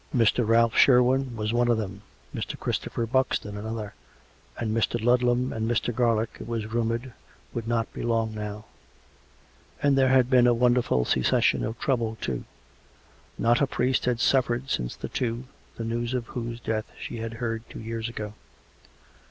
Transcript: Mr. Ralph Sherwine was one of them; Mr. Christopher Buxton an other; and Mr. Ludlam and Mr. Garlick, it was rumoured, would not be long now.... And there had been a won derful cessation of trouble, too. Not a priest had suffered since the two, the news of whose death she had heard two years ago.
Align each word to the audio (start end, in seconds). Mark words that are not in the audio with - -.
Mr. 0.15 0.47
Ralph 0.47 0.75
Sherwine 0.75 1.35
was 1.35 1.53
one 1.53 1.67
of 1.67 1.77
them; 1.77 2.01
Mr. 2.33 2.57
Christopher 2.59 3.05
Buxton 3.05 3.55
an 3.55 3.67
other; 3.67 3.93
and 4.57 4.75
Mr. 4.75 4.99
Ludlam 4.99 5.53
and 5.53 5.69
Mr. 5.69 5.93
Garlick, 5.93 6.37
it 6.39 6.47
was 6.47 6.65
rumoured, 6.73 7.13
would 7.53 7.67
not 7.67 7.93
be 7.93 8.01
long 8.01 8.33
now.... 8.33 8.65
And 9.79 9.95
there 9.95 10.09
had 10.09 10.27
been 10.27 10.47
a 10.47 10.55
won 10.55 10.73
derful 10.73 11.05
cessation 11.05 11.63
of 11.63 11.77
trouble, 11.77 12.17
too. 12.19 12.45
Not 13.37 13.61
a 13.61 13.67
priest 13.67 14.05
had 14.05 14.19
suffered 14.19 14.71
since 14.71 14.95
the 14.95 15.07
two, 15.07 15.43
the 15.75 15.83
news 15.83 16.15
of 16.15 16.25
whose 16.29 16.59
death 16.59 16.91
she 16.99 17.17
had 17.17 17.33
heard 17.33 17.61
two 17.69 17.79
years 17.79 18.09
ago. 18.09 18.33